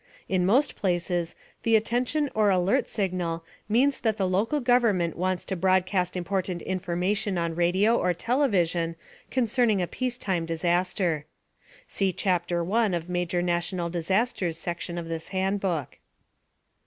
In 0.27 0.47
most 0.47 0.75
places, 0.75 1.35
the 1.61 1.75
Attention 1.75 2.27
or 2.33 2.49
Alert 2.49 2.87
Signal 2.87 3.43
means 3.69 3.99
that 4.01 4.17
the 4.17 4.27
local 4.27 4.59
government 4.59 5.15
wants 5.15 5.43
to 5.43 5.55
broadcast 5.55 6.17
important 6.17 6.63
information 6.63 7.37
on 7.37 7.53
radio 7.53 7.95
or 7.95 8.11
television 8.15 8.95
concerning 9.29 9.79
a 9.79 9.85
peacetime 9.85 10.47
disaster. 10.47 11.25
(See 11.85 12.11
Chapter 12.11 12.63
1 12.63 12.95
of 12.95 13.09
Major 13.09 13.43
Natural 13.43 13.91
Disasters 13.91 14.57
section 14.57 14.97
of 14.97 15.07
this 15.07 15.27
handbook.) 15.27 15.99